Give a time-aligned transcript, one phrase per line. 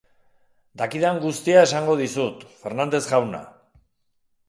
[0.81, 3.47] Dakidan guztia esango dizut, Fernandez jauna.